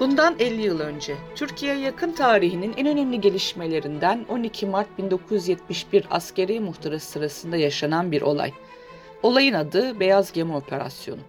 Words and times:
Bundan 0.00 0.36
50 0.38 0.62
yıl 0.62 0.80
önce 0.80 1.16
Türkiye 1.34 1.74
yakın 1.74 2.12
tarihinin 2.12 2.74
en 2.76 2.86
önemli 2.86 3.20
gelişmelerinden 3.20 4.26
12 4.28 4.66
Mart 4.66 4.98
1971 4.98 6.06
askeri 6.10 6.60
muhtırası 6.60 7.10
sırasında 7.10 7.56
yaşanan 7.56 8.12
bir 8.12 8.22
olay. 8.22 8.52
Olayın 9.22 9.54
adı 9.54 10.00
Beyaz 10.00 10.32
Gemi 10.32 10.56
Operasyonu. 10.56 11.20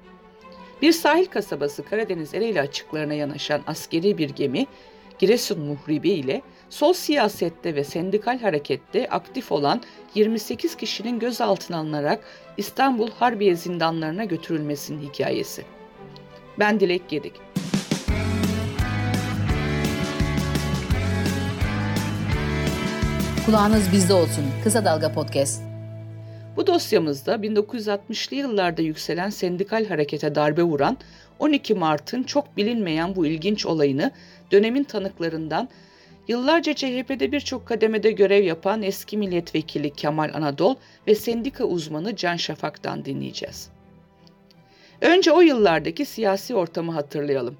Bir 0.82 0.92
sahil 0.92 1.26
kasabası 1.26 1.84
Karadeniz 1.84 2.34
Ereğli 2.34 2.62
açıklarına 2.62 3.14
yanaşan 3.14 3.62
askeri 3.68 4.18
bir 4.18 4.30
gemi 4.30 4.68
Giresun 5.20 5.60
muhribi 5.60 6.10
ile 6.10 6.42
sol 6.70 6.94
siyasette 6.94 7.76
ve 7.76 7.84
sendikal 7.84 8.40
harekette 8.40 9.10
aktif 9.10 9.52
olan 9.52 9.82
28 10.16 10.76
kişinin 10.76 11.20
gözaltına 11.20 11.78
alınarak 11.78 12.24
İstanbul 12.58 13.12
Harbiye 13.12 13.56
zindanlarına 13.56 14.24
götürülmesinin 14.24 15.02
hikayesi. 15.02 15.66
Ben 16.60 16.80
Dilek 16.80 17.10
Gedik. 17.10 17.34
Kulağınız 23.46 23.92
bizde 23.92 24.14
olsun. 24.14 24.46
Kısa 24.64 24.86
Dalga 24.86 25.12
Podcast. 25.12 25.62
Bu 26.56 26.68
dosyamızda 26.68 27.36
1960'lı 27.36 28.36
yıllarda 28.36 28.82
yükselen 28.82 29.30
sendikal 29.30 29.86
harekete 29.86 30.36
darbe 30.36 30.64
vuran 30.64 30.98
12 31.40 31.74
Mart'ın 31.74 32.24
çok 32.24 32.58
bilinmeyen 32.58 33.16
bu 33.16 33.26
ilginç 33.26 33.66
olayını 33.66 34.12
dönemin 34.52 34.84
tanıklarından 34.84 35.70
yıllarca 36.28 36.74
CHP'de 36.74 37.32
birçok 37.32 37.66
kademede 37.66 38.12
görev 38.12 38.44
yapan 38.44 38.82
eski 38.82 39.18
milletvekili 39.18 39.94
Kemal 39.94 40.32
Anadol 40.34 40.76
ve 41.08 41.16
sendika 41.16 41.64
uzmanı 41.64 42.16
Can 42.16 42.36
Şafak'tan 42.36 43.06
dinleyeceğiz. 43.06 43.70
Önce 45.02 45.32
o 45.32 45.42
yıllardaki 45.42 46.06
siyasi 46.06 46.56
ortamı 46.56 46.92
hatırlayalım. 46.92 47.58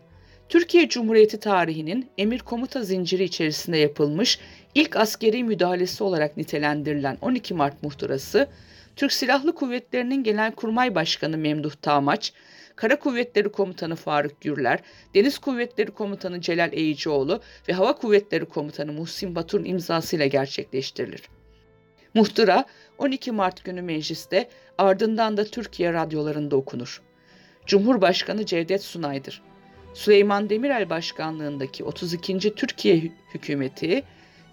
Türkiye 0.50 0.90
Cumhuriyeti 0.90 1.40
tarihinin 1.40 2.10
emir 2.18 2.40
komuta 2.40 2.84
zinciri 2.84 3.24
içerisinde 3.24 3.78
yapılmış 3.78 4.40
ilk 4.76 4.96
askeri 4.96 5.44
müdahalesi 5.44 6.04
olarak 6.04 6.38
nitelendirilen 6.38 7.18
12 7.22 7.54
Mart 7.54 7.84
muhtırası, 7.84 8.48
Türk 8.96 9.14
Silahlı 9.14 9.56
Kuvvetleri'nin 9.56 10.24
Genelkurmay 10.24 10.96
Başkanı 10.96 11.38
Memduh 11.38 11.72
Tamaç, 11.82 12.34
Kara 12.76 13.00
Kuvvetleri 13.00 13.52
Komutanı 13.52 13.96
Faruk 13.96 14.42
Gürler, 14.42 14.80
Deniz 15.16 15.38
Kuvvetleri 15.38 15.92
Komutanı 15.92 16.42
Celal 16.42 16.74
Eğicioğlu 16.74 17.42
ve 17.70 17.74
Hava 17.74 17.96
Kuvvetleri 17.96 18.46
Komutanı 18.46 18.94
Muhsin 18.94 19.36
Batur'un 19.36 19.66
imzasıyla 19.66 20.26
gerçekleştirilir. 20.26 21.22
Muhtıra 22.14 22.66
12 22.98 23.32
Mart 23.32 23.64
günü 23.64 23.82
mecliste 23.82 24.50
ardından 24.78 25.38
da 25.38 25.46
Türkiye 25.46 25.94
radyolarında 25.94 26.56
okunur. 26.56 27.02
Cumhurbaşkanı 27.66 28.46
Cevdet 28.46 28.84
Sunay'dır. 28.84 29.42
Süleyman 29.94 30.50
Demirel 30.50 30.90
başkanlığındaki 30.90 31.84
32. 31.84 32.56
Türkiye 32.56 32.96
hükümeti 33.34 34.04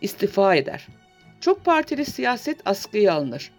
istifa 0.00 0.54
eder. 0.54 0.86
Çok 1.40 1.64
partili 1.64 2.04
siyaset 2.04 2.58
askıya 2.64 3.14
alınır. 3.14 3.50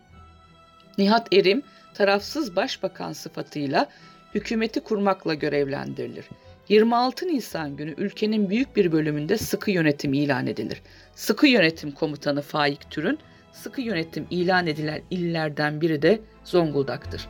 Nihat 0.97 1.33
Erim 1.33 1.61
tarafsız 1.93 2.55
başbakan 2.55 3.13
sıfatıyla 3.13 3.89
hükümeti 4.35 4.79
kurmakla 4.79 5.33
görevlendirilir. 5.33 6.25
26 6.69 7.27
Nisan 7.27 7.77
günü 7.77 7.93
ülkenin 7.97 8.49
büyük 8.49 8.75
bir 8.75 8.91
bölümünde 8.91 9.37
sıkı 9.37 9.71
yönetim 9.71 10.13
ilan 10.13 10.47
edilir. 10.47 10.81
Sıkı 11.15 11.47
yönetim 11.47 11.91
komutanı 11.91 12.41
Faik 12.41 12.91
Türün, 12.91 13.19
sıkı 13.51 13.81
yönetim 13.81 14.27
ilan 14.29 14.67
edilen 14.67 15.01
illerden 15.09 15.81
biri 15.81 16.01
de 16.01 16.19
Zonguldak'tır. 16.43 17.27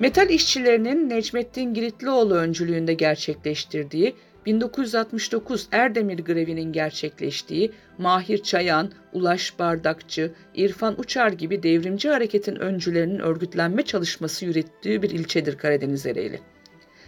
Metal 0.00 0.30
işçilerinin 0.30 1.10
Necmettin 1.10 1.74
Giritlioğlu 1.74 2.34
öncülüğünde 2.34 2.94
gerçekleştirdiği 2.94 4.14
1969 4.46 5.68
Erdemir 5.72 6.18
grevinin 6.18 6.72
gerçekleştiği 6.72 7.72
Mahir 7.98 8.42
Çayan, 8.42 8.90
Ulaş 9.12 9.58
Bardakçı, 9.58 10.32
İrfan 10.54 11.00
Uçar 11.00 11.32
gibi 11.32 11.62
devrimci 11.62 12.08
hareketin 12.08 12.56
öncülerinin 12.56 13.18
örgütlenme 13.18 13.82
çalışması 13.82 14.44
yürüttüğü 14.44 15.02
bir 15.02 15.10
ilçedir 15.10 15.58
Karadeniz 15.58 16.06
Ereğli. 16.06 16.40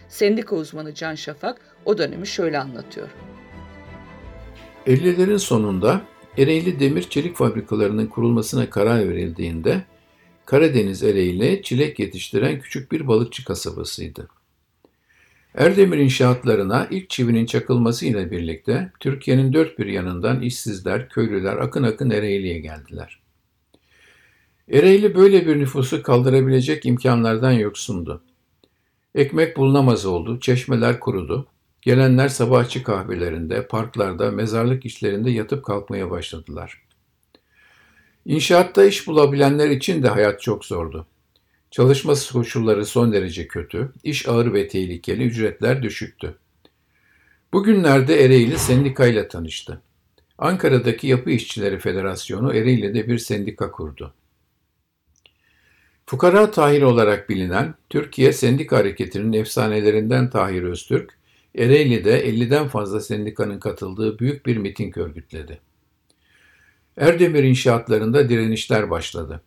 Sendika 0.09 0.55
uzmanı 0.55 0.93
Can 0.93 1.15
Şafak 1.15 1.61
o 1.85 1.97
dönemi 1.97 2.27
şöyle 2.27 2.59
anlatıyor. 2.59 3.07
50'lerin 4.87 5.39
sonunda 5.39 6.01
Ereğli 6.37 6.79
demir 6.79 7.09
çelik 7.09 7.35
fabrikalarının 7.35 8.07
kurulmasına 8.07 8.69
karar 8.69 9.09
verildiğinde 9.09 9.83
Karadeniz 10.45 11.03
Ereğli 11.03 11.61
çilek 11.63 11.99
yetiştiren 11.99 12.59
küçük 12.59 12.91
bir 12.91 13.07
balıkçı 13.07 13.45
kasabasıydı. 13.45 14.27
Erdemir 15.57 15.97
inşaatlarına 15.97 16.87
ilk 16.89 17.09
çivinin 17.09 17.45
çakılmasıyla 17.45 18.31
birlikte 18.31 18.91
Türkiye'nin 18.99 19.53
dört 19.53 19.79
bir 19.79 19.85
yanından 19.85 20.41
işsizler, 20.41 21.09
köylüler 21.09 21.57
akın 21.57 21.83
akın 21.83 22.09
Ereğli'ye 22.09 22.59
geldiler. 22.59 23.19
Ereğli 24.71 25.15
böyle 25.15 25.47
bir 25.47 25.59
nüfusu 25.59 26.03
kaldırabilecek 26.03 26.85
imkanlardan 26.85 27.51
yoksundu. 27.51 28.23
Ekmek 29.15 29.57
bulunamaz 29.57 30.05
oldu, 30.05 30.39
çeşmeler 30.39 30.99
kurudu. 30.99 31.47
Gelenler 31.81 32.27
sabahçı 32.27 32.83
kahvelerinde, 32.83 33.67
parklarda, 33.67 34.31
mezarlık 34.31 34.85
işlerinde 34.85 35.31
yatıp 35.31 35.65
kalkmaya 35.65 36.11
başladılar. 36.11 36.81
İnşaatta 38.25 38.85
iş 38.85 39.07
bulabilenler 39.07 39.69
için 39.69 40.03
de 40.03 40.07
hayat 40.07 40.41
çok 40.41 40.65
zordu. 40.65 41.07
Çalışma 41.75 42.13
koşulları 42.33 42.85
son 42.85 43.13
derece 43.13 43.47
kötü, 43.47 43.91
iş 44.03 44.27
ağır 44.27 44.53
ve 44.53 44.67
tehlikeli, 44.67 45.23
ücretler 45.23 45.83
düşüktü. 45.83 46.35
Bugünlerde 47.53 48.25
Ereğli 48.25 48.59
sendikayla 48.59 49.27
tanıştı. 49.27 49.81
Ankara'daki 50.37 51.07
Yapı 51.07 51.31
İşçileri 51.31 51.79
Federasyonu 51.79 52.55
Ereğli'de 52.55 53.07
bir 53.07 53.17
sendika 53.17 53.71
kurdu. 53.71 54.13
Fukara 56.05 56.51
Tahir 56.51 56.81
olarak 56.81 57.29
bilinen 57.29 57.75
Türkiye 57.89 58.33
Sendika 58.33 58.77
Hareketi'nin 58.77 59.33
efsanelerinden 59.33 60.29
Tahir 60.29 60.63
Öztürk, 60.63 61.17
Ereğli'de 61.55 62.29
50'den 62.29 62.67
fazla 62.67 63.01
sendikanın 63.01 63.59
katıldığı 63.59 64.19
büyük 64.19 64.45
bir 64.45 64.57
miting 64.57 64.97
örgütledi. 64.97 65.59
Erdemir 66.97 67.43
inşaatlarında 67.43 68.29
direnişler 68.29 68.89
başladı. 68.89 69.41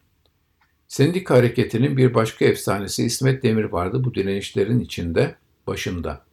Sendika 0.89 1.35
hareketinin 1.35 1.97
bir 1.97 2.15
başka 2.15 2.45
efsanesi 2.45 3.05
İsmet 3.05 3.43
Demir 3.43 3.65
vardı 3.65 4.05
bu 4.05 4.15
direnişlerin 4.15 4.81
içinde, 4.81 5.35
başında. 5.67 6.25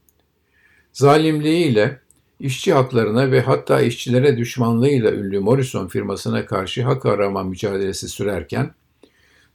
Zalimliğiyle, 0.94 2.00
işçi 2.40 2.74
haklarına 2.74 3.32
ve 3.32 3.42
hatta 3.42 3.82
işçilere 3.82 4.38
düşmanlığıyla 4.38 5.12
ünlü 5.12 5.40
Morrison 5.40 5.88
firmasına 5.88 6.46
karşı 6.46 6.84
hak 6.84 7.06
arama 7.06 7.44
mücadelesi 7.44 8.10
sürerken, 8.10 8.74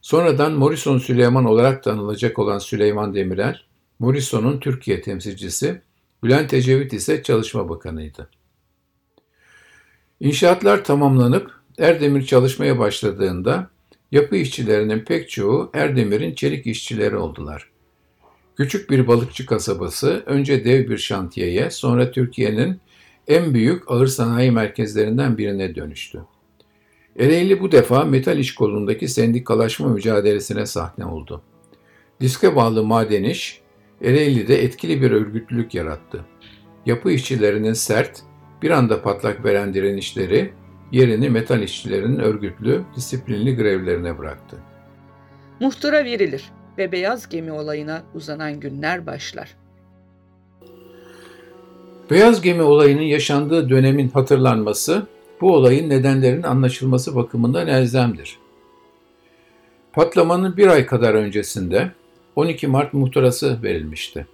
sonradan 0.01 0.53
Morrison 0.53 0.97
Süleyman 0.97 1.45
olarak 1.45 1.83
tanılacak 1.83 2.39
olan 2.39 2.59
Süleyman 2.59 3.13
Demirel, 3.13 3.57
Morrison'un 3.99 4.59
Türkiye 4.59 5.01
temsilcisi, 5.01 5.81
Bülent 6.23 6.53
Ecevit 6.53 6.93
ise 6.93 7.23
Çalışma 7.23 7.69
Bakanıydı. 7.69 8.29
İnşaatlar 10.19 10.83
tamamlanıp 10.83 11.51
Erdemir 11.77 12.25
çalışmaya 12.25 12.79
başladığında 12.79 13.69
Yapı 14.11 14.35
işçilerinin 14.35 14.99
pek 14.99 15.29
çoğu 15.29 15.69
Erdemir'in 15.73 16.33
çelik 16.33 16.67
işçileri 16.67 17.17
oldular. 17.17 17.71
Küçük 18.57 18.89
bir 18.89 19.07
balıkçı 19.07 19.45
kasabası 19.45 20.23
önce 20.25 20.65
dev 20.65 20.89
bir 20.89 20.97
şantiyeye 20.97 21.69
sonra 21.69 22.11
Türkiye'nin 22.11 22.79
en 23.27 23.53
büyük 23.53 23.91
ağır 23.91 24.07
sanayi 24.07 24.51
merkezlerinden 24.51 25.37
birine 25.37 25.75
dönüştü. 25.75 26.21
Ereğli 27.19 27.59
bu 27.61 27.71
defa 27.71 28.03
metal 28.03 28.37
iş 28.37 28.55
kolundaki 28.55 29.07
sendikalaşma 29.07 29.87
mücadelesine 29.87 30.65
sahne 30.65 31.05
oldu. 31.05 31.41
Diske 32.21 32.55
bağlı 32.55 32.83
maden 32.83 33.23
iş, 33.23 33.61
Ereğli'de 34.03 34.63
etkili 34.63 35.01
bir 35.01 35.11
örgütlülük 35.11 35.73
yarattı. 35.73 36.25
Yapı 36.85 37.11
işçilerinin 37.11 37.73
sert, 37.73 38.23
bir 38.61 38.69
anda 38.71 39.01
patlak 39.01 39.45
veren 39.45 39.73
direnişleri 39.73 40.53
yerini 40.91 41.29
metal 41.29 41.61
işçilerinin 41.61 42.19
örgütlü, 42.19 42.83
disiplinli 42.95 43.55
grevlerine 43.55 44.17
bıraktı. 44.17 44.57
Muhtıra 45.59 46.05
verilir 46.05 46.43
ve 46.77 46.91
beyaz 46.91 47.29
gemi 47.29 47.51
olayına 47.51 48.03
uzanan 48.15 48.59
günler 48.59 49.05
başlar. 49.05 49.55
Beyaz 52.09 52.41
gemi 52.41 52.61
olayının 52.61 53.01
yaşandığı 53.01 53.69
dönemin 53.69 54.09
hatırlanması, 54.09 55.07
bu 55.41 55.55
olayın 55.55 55.89
nedenlerinin 55.89 56.43
anlaşılması 56.43 57.15
bakımından 57.15 57.67
elzemdir. 57.67 58.39
Patlamanın 59.93 60.57
bir 60.57 60.67
ay 60.67 60.85
kadar 60.85 61.13
öncesinde 61.13 61.91
12 62.35 62.67
Mart 62.67 62.93
muhtırası 62.93 63.63
verilmişti. 63.63 64.27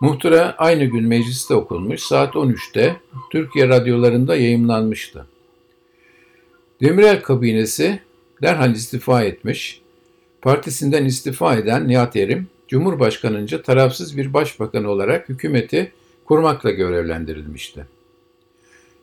Muhtıra 0.00 0.54
aynı 0.58 0.84
gün 0.84 1.04
mecliste 1.04 1.54
okunmuş, 1.54 2.00
saat 2.00 2.34
13'te 2.34 2.96
Türkiye 3.32 3.68
radyolarında 3.68 4.36
yayımlanmıştı. 4.36 5.26
Demirel 6.82 7.22
kabinesi 7.22 8.00
derhal 8.42 8.74
istifa 8.74 9.22
etmiş. 9.22 9.80
Partisinden 10.42 11.04
istifa 11.04 11.56
eden 11.56 11.88
Nihat 11.88 12.16
Erim 12.16 12.46
Cumhurbaşkanınca 12.68 13.62
tarafsız 13.62 14.16
bir 14.16 14.34
başbakan 14.34 14.84
olarak 14.84 15.28
hükümeti 15.28 15.92
kurmakla 16.24 16.70
görevlendirilmişti. 16.70 17.86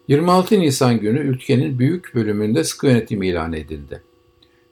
26 0.07 0.59
Nisan 0.59 0.99
günü 0.99 1.19
ülkenin 1.19 1.79
büyük 1.79 2.15
bölümünde 2.15 2.63
sıkı 2.63 2.87
yönetim 2.87 3.23
ilan 3.23 3.53
edildi. 3.53 4.01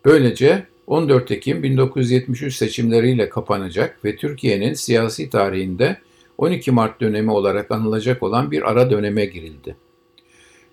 Böylece 0.05 0.65
14 0.87 1.31
Ekim 1.31 1.63
1973 1.63 2.55
seçimleriyle 2.55 3.29
kapanacak 3.29 4.05
ve 4.05 4.15
Türkiye'nin 4.15 4.73
siyasi 4.73 5.29
tarihinde 5.29 5.97
12 6.37 6.71
Mart 6.71 7.01
dönemi 7.01 7.31
olarak 7.31 7.71
anılacak 7.71 8.23
olan 8.23 8.51
bir 8.51 8.71
ara 8.71 8.89
döneme 8.89 9.25
girildi. 9.25 9.75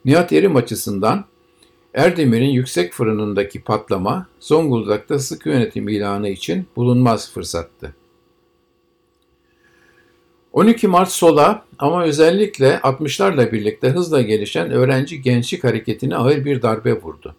Nihat 0.05 0.33
Erim 0.33 0.57
açısından 0.57 1.32
Erdemir'in 1.95 2.51
yüksek 2.51 2.93
fırınındaki 2.93 3.63
patlama 3.63 4.27
Zonguldak'ta 4.41 5.19
sıkı 5.19 5.49
yönetim 5.49 5.89
ilanı 5.89 6.29
için 6.29 6.67
bulunmaz 6.77 7.33
fırsattı. 7.33 7.95
12 10.53 10.89
Mart 10.89 11.11
sola 11.11 11.65
ama 11.79 12.05
özellikle 12.05 12.75
60'larla 12.75 13.53
birlikte 13.53 13.89
hızla 13.89 14.23
gelişen 14.23 14.71
öğrenci 14.71 15.23
gençlik 15.23 15.65
hareketine 15.65 16.17
ağır 16.17 16.45
bir 16.45 16.63
darbe 16.63 17.03
vurdu. 17.03 17.35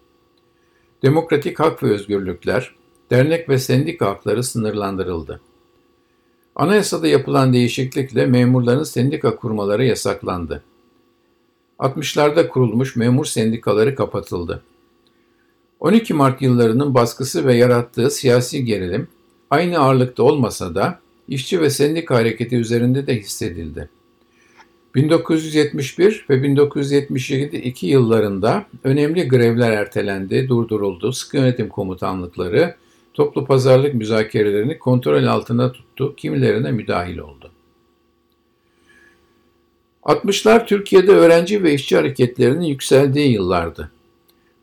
Demokratik 1.02 1.60
hak 1.60 1.82
ve 1.82 1.90
özgürlükler, 1.90 2.74
dernek 3.10 3.48
ve 3.48 3.58
sendika 3.58 4.06
hakları 4.06 4.42
sınırlandırıldı. 4.42 5.40
Anayasada 6.56 7.06
yapılan 7.06 7.52
değişiklikle 7.52 8.26
memurların 8.26 8.82
sendika 8.82 9.36
kurmaları 9.36 9.84
yasaklandı. 9.84 10.62
60'larda 11.84 12.48
kurulmuş 12.48 12.96
memur 12.96 13.24
sendikaları 13.24 13.94
kapatıldı. 13.94 14.62
12 15.80 16.14
Mart 16.14 16.42
yıllarının 16.42 16.94
baskısı 16.94 17.46
ve 17.46 17.56
yarattığı 17.56 18.10
siyasi 18.10 18.64
gerilim 18.64 19.08
aynı 19.50 19.78
ağırlıkta 19.78 20.22
olmasa 20.22 20.74
da 20.74 20.98
işçi 21.28 21.60
ve 21.60 21.70
sendika 21.70 22.14
hareketi 22.14 22.56
üzerinde 22.56 23.06
de 23.06 23.16
hissedildi. 23.16 23.88
1971 24.94 26.26
ve 26.30 26.42
1977 26.42 27.56
iki 27.56 27.86
yıllarında 27.86 28.66
önemli 28.84 29.28
grevler 29.28 29.72
ertelendi, 29.72 30.48
durduruldu. 30.48 31.12
Sıkı 31.12 31.36
yönetim 31.36 31.68
komutanlıkları 31.68 32.74
toplu 33.14 33.44
pazarlık 33.44 33.94
müzakerelerini 33.94 34.78
kontrol 34.78 35.24
altında 35.24 35.72
tuttu, 35.72 36.14
kimilerine 36.16 36.72
müdahil 36.72 37.18
oldu. 37.18 37.43
60'lar 40.04 40.66
Türkiye'de 40.66 41.12
öğrenci 41.12 41.62
ve 41.62 41.74
işçi 41.74 41.96
hareketlerinin 41.96 42.64
yükseldiği 42.64 43.32
yıllardı. 43.32 43.90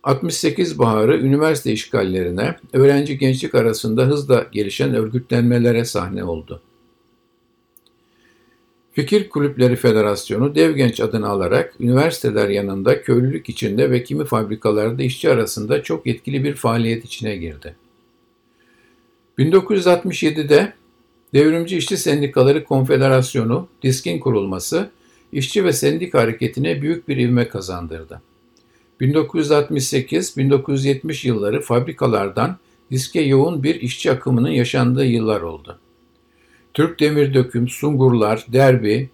68 0.04 0.80
baharı 0.80 1.18
üniversite 1.18 1.72
işgallerine, 1.72 2.56
öğrenci 2.74 3.18
gençlik 3.18 3.56
arasında 3.56 4.04
hızla 4.04 4.48
gelişen 4.52 4.96
örgütlenmelere 4.96 5.86
sahne 5.86 6.24
oldu. 6.24 6.62
Fikir 8.94 9.30
Kulüpleri 9.30 9.76
Federasyonu 9.76 10.56
Dev 10.56 10.76
Genç 10.76 11.00
adını 11.00 11.28
alarak 11.30 11.74
üniversiteler 11.80 12.50
yanında 12.50 13.02
köylülük 13.02 13.50
içinde 13.50 13.92
ve 13.92 14.04
kimi 14.04 14.26
fabrikalarda 14.26 15.04
işçi 15.04 15.30
arasında 15.30 15.84
çok 15.84 16.08
etkili 16.08 16.44
bir 16.44 16.54
faaliyet 16.54 17.06
içine 17.06 17.36
girdi. 17.36 17.76
1967'de 19.40 20.74
Devrimci 21.34 21.78
İşçi 21.78 21.98
Sendikaları 21.98 22.64
Konfederasyonu, 22.64 23.68
DİSK'in 23.84 24.20
kurulması, 24.20 24.90
işçi 25.32 25.66
ve 25.66 25.74
sendika 25.74 26.20
hareketine 26.20 26.82
büyük 26.82 27.08
bir 27.08 27.18
ivme 27.18 27.48
kazandırdı. 27.48 28.22
1968-1970 29.02 31.28
yılları 31.28 31.62
fabrikalardan 31.62 32.58
diske 32.92 33.22
yoğun 33.22 33.64
bir 33.64 33.82
işçi 33.82 34.12
akımının 34.12 34.50
yaşandığı 34.50 35.06
yıllar 35.06 35.42
oldu. 35.42 35.80
Türk 36.74 37.00
Demir 37.00 37.34
Döküm, 37.34 37.68
Sungurlar, 37.68 38.46
Derbi, 38.54 39.10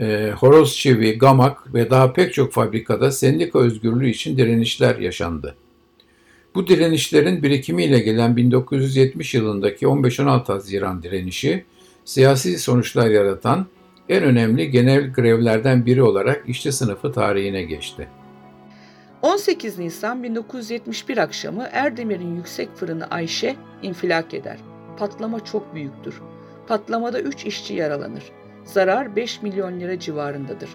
e, 0.00 0.32
Horoz 0.36 0.76
Çivi, 0.76 1.18
Gamak 1.18 1.74
ve 1.74 1.90
daha 1.90 2.12
pek 2.12 2.34
çok 2.34 2.52
fabrikada 2.52 3.10
sendika 3.10 3.58
özgürlüğü 3.58 4.10
için 4.10 4.36
direnişler 4.36 4.98
yaşandı. 4.98 5.56
Bu 6.54 6.66
direnişlerin 6.66 7.42
birikimiyle 7.42 7.98
gelen 7.98 8.36
1970 8.36 9.34
yılındaki 9.34 9.86
15-16 9.86 10.52
Haziran 10.52 11.02
direnişi, 11.02 11.64
siyasi 12.04 12.58
sonuçlar 12.58 13.10
yaratan 13.10 13.66
en 14.08 14.22
önemli 14.22 14.70
genel 14.70 15.12
grevlerden 15.12 15.86
biri 15.86 16.02
olarak 16.02 16.48
işçi 16.48 16.72
sınıfı 16.72 17.12
tarihine 17.12 17.62
geçti. 17.62 18.08
18 19.22 19.78
Nisan 19.78 20.22
1971 20.22 21.18
akşamı 21.18 21.68
Erdemir'in 21.72 22.36
yüksek 22.36 22.76
fırını 22.76 23.06
Ayşe 23.06 23.56
infilak 23.82 24.34
eder. 24.34 24.58
Patlama 24.98 25.44
çok 25.44 25.74
büyüktür. 25.74 26.20
Patlamada 26.66 27.20
3 27.20 27.44
işçi 27.44 27.74
yaralanır. 27.74 28.24
Zarar 28.64 29.16
5 29.16 29.42
milyon 29.42 29.80
lira 29.80 29.98
civarındadır. 29.98 30.70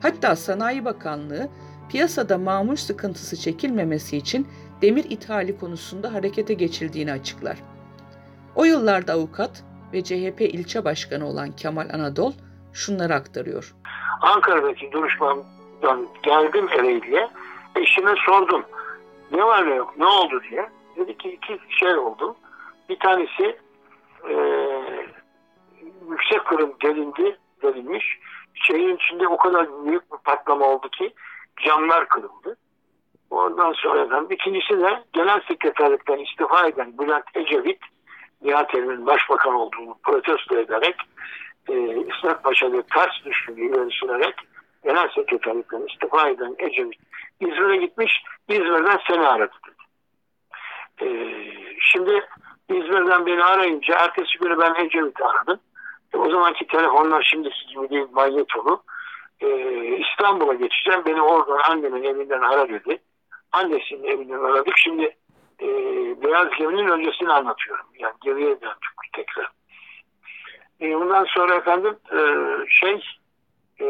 Hatta 0.00 0.36
Sanayi 0.36 0.84
Bakanlığı 0.84 1.48
piyasada 1.88 2.38
mamul 2.38 2.76
sıkıntısı 2.76 3.36
çekilmemesi 3.36 4.16
için 4.16 4.46
demir 4.82 5.04
ithali 5.10 5.58
konusunda 5.58 6.12
harekete 6.12 6.54
geçildiğini 6.54 7.12
açıklar. 7.12 7.56
O 8.54 8.64
yıllarda 8.64 9.12
avukat 9.12 9.64
ve 9.92 10.04
CHP 10.04 10.40
ilçe 10.40 10.84
başkanı 10.84 11.26
olan 11.26 11.52
Kemal 11.52 11.88
Anadol 11.92 12.32
şunları 12.74 13.14
aktarıyor. 13.14 13.74
Ankara'daki 14.20 14.92
duruşmadan 14.92 16.06
geldim 16.22 16.68
Ereğli'ye. 16.68 17.30
Eşime 17.76 18.14
sordum. 18.26 18.64
Ne 19.32 19.44
var 19.44 19.70
ne 19.70 19.74
yok, 19.74 19.94
ne 19.98 20.06
oldu 20.06 20.42
diye. 20.50 20.68
Dedi 20.96 21.18
ki 21.18 21.30
iki 21.30 21.60
şey 21.78 21.94
oldu. 21.96 22.36
Bir 22.88 22.98
tanesi 22.98 23.56
e, 24.28 24.34
yüksek 26.10 26.44
fırın 26.44 26.74
delindi, 26.82 27.38
delinmiş. 27.62 28.18
Şeyin 28.54 28.96
içinde 28.96 29.28
o 29.28 29.36
kadar 29.36 29.66
büyük 29.84 30.12
bir 30.12 30.18
patlama 30.18 30.66
oldu 30.66 30.88
ki 30.88 31.14
camlar 31.64 32.08
kırıldı. 32.08 32.56
Ondan 33.30 33.72
sonradan 33.72 34.26
ikincisi 34.30 34.80
de 34.80 35.02
genel 35.12 35.40
sekreterlikten 35.48 36.18
istifa 36.18 36.66
eden 36.66 36.98
Bülent 36.98 37.24
Ecevit 37.34 37.78
Nihat 38.42 38.74
Emin'in 38.74 39.06
başbakan 39.06 39.54
olduğunu 39.54 39.96
protesto 40.02 40.58
ederek 40.58 40.96
e, 41.68 41.74
İsmet 42.00 42.42
Paşa'da 42.42 42.82
ters 42.82 43.24
düştüğünü 43.24 43.60
ileri 43.60 43.90
sürerek 43.90 44.34
genel 44.84 45.08
sekreterlikten 45.08 45.86
istifa 45.86 46.28
eden 46.28 46.54
Ecevit 46.58 47.00
İzmir'e 47.40 47.76
gitmiş. 47.76 48.22
İzmir'den 48.48 48.98
seni 49.06 49.26
aradı 49.26 49.54
dedi. 49.66 49.84
E, 51.02 51.08
şimdi 51.80 52.26
İzmir'den 52.68 53.26
beni 53.26 53.44
arayınca 53.44 53.94
ertesi 53.94 54.38
günü 54.38 54.58
ben 54.58 54.74
Ecevit'i 54.74 55.24
aradım. 55.24 55.60
E, 56.14 56.16
o 56.16 56.30
zamanki 56.30 56.66
telefonlar 56.66 57.28
şimdi 57.30 57.50
gibi 57.68 57.90
değil 57.90 58.06
manyetolu. 58.12 58.82
E, 59.40 59.48
İstanbul'a 59.96 60.54
geçeceğim. 60.54 61.02
Beni 61.06 61.22
oradan 61.22 61.70
annemin 61.70 62.04
evinden 62.04 62.40
ara 62.40 62.68
dedi. 62.68 62.98
Annesinin 63.52 64.04
evinden 64.04 64.38
aradık. 64.38 64.74
Şimdi 64.76 65.16
e, 65.60 65.66
Beyaz 66.22 66.48
Gemi'nin 66.58 66.88
öncesini 66.88 67.32
anlatıyorum. 67.32 67.86
Yani 67.98 68.14
geriye 68.24 68.60
döndük 68.60 68.94
tekrar. 69.12 69.50
E, 70.80 70.94
bundan 70.94 71.24
sonra 71.24 71.54
efendim 71.54 71.96
e, 72.12 72.20
şey 72.68 73.04
e, 73.80 73.86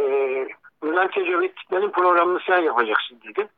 Bülent 0.82 1.18
Ecevit 1.18 1.54
benim 1.72 1.90
programını 1.90 2.40
sen 2.46 2.58
yapacaksın 2.58 3.20
dedim. 3.28 3.48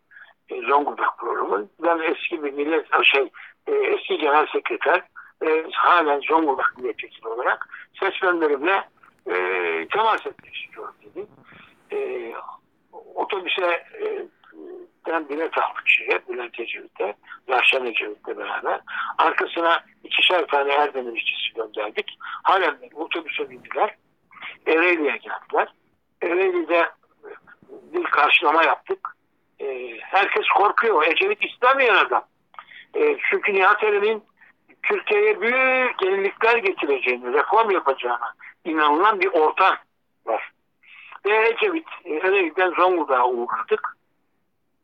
E, 0.48 0.62
Zonguldak 0.62 1.18
programı. 1.18 1.68
Ben 1.82 1.98
eski 1.98 2.44
bir 2.44 2.52
millet 2.52 2.86
şey 3.04 3.30
e, 3.66 3.72
eski 3.72 4.18
genel 4.18 4.46
sekreter 4.46 5.02
e, 5.46 5.66
halen 5.72 6.20
Zonguldak 6.20 6.78
milletvekili 6.78 7.28
olarak 7.28 7.68
seçmenlerimle 8.00 8.88
e, 9.26 9.34
temas 9.88 10.26
etmek 10.26 10.56
istiyorum 10.56 10.94
dedi. 11.02 11.26
E, 11.92 12.32
otobüse 13.14 13.84
e, 15.08 15.12
ben 15.12 15.28
bilet 15.28 15.58
aldık 15.58 15.88
şeye, 15.88 16.20
Bülent 16.28 16.60
Ecevit'e, 16.60 17.14
Rahşan 17.48 17.86
Ecevit'le 17.86 18.38
beraber. 18.38 18.80
Arkasına 19.18 19.84
ikişer 20.04 20.46
tane 20.46 20.72
Erdemir 20.72 21.16
işçisi 21.16 21.54
gönderdik. 21.54 22.18
Halen 22.20 22.78
otobüse 22.94 23.50
bindiler. 23.50 23.94
Ereğli'ye 24.66 25.16
geldiler. 25.16 25.68
Ereğli'de 26.22 26.90
bir 27.70 28.04
karşılama 28.04 28.62
yaptık. 28.62 29.08
E, 29.60 29.96
herkes 30.00 30.46
korkuyor. 30.56 31.06
Ecevit 31.06 31.44
istemeyen 31.44 31.94
adam. 31.94 32.24
E, 32.94 33.16
çünkü 33.30 33.54
Nihat 33.54 33.84
Eren'in 33.84 34.22
Türkiye'ye 34.82 35.40
büyük 35.40 36.02
yenilikler 36.02 36.56
getireceğini, 36.56 37.32
reform 37.32 37.70
yapacağına 37.70 38.34
inanılan 38.64 39.20
bir 39.20 39.28
ortam 39.28 39.76
var. 40.26 40.52
Ve 41.26 41.48
Ecevit 41.48 41.86
Ereğli'den 42.04 42.70
Zonguldak'a 42.70 43.28
uğradık. 43.28 43.95